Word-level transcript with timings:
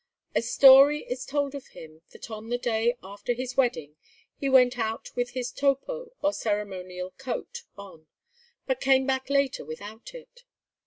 A 0.33 0.41
story 0.41 1.03
is 1.03 1.27
told 1.27 1.53
of 1.53 1.67
him 1.77 2.01
that 2.09 2.31
on 2.31 2.49
the 2.49 2.57
day 2.57 2.95
after 3.03 3.33
his 3.33 3.55
wedding 3.55 3.97
he 4.35 4.49
went 4.49 4.79
out 4.79 5.15
with 5.15 5.29
his 5.33 5.51
topo 5.51 6.07
or 6.23 6.33
ceremonial 6.33 7.11
coat 7.19 7.65
on, 7.77 8.07
but 8.65 8.81
came 8.81 9.05
back 9.05 9.29
later 9.29 9.63
without 9.63 10.15
it. 10.15 10.43